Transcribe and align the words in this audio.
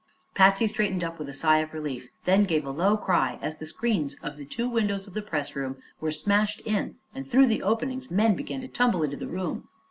Patsy 0.33 0.65
straightened 0.65 1.03
up 1.03 1.19
with 1.19 1.29
a 1.29 1.33
sigh 1.35 1.59
of 1.59 1.73
relief, 1.75 2.09
then 2.25 2.45
gave 2.45 2.65
a 2.65 2.71
low 2.71 2.97
cry 2.97 3.37
as 3.39 3.57
the 3.57 3.67
screens 3.67 4.15
of 4.23 4.35
the 4.35 4.45
two 4.45 4.67
windows 4.67 5.05
of 5.05 5.13
the 5.13 5.21
pressroom 5.21 5.77
were 5.99 6.09
smashed 6.09 6.59
in 6.61 6.95
and 7.13 7.27
through 7.29 7.45
the 7.45 7.61
openings 7.61 8.09
men 8.09 8.33
began 8.33 8.61
to 8.61 8.67
tumble 8.67 9.03
into 9.03 9.15
the 9.17 9.27
room. 9.27 9.67